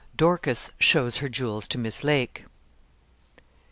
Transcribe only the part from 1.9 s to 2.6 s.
LAKE.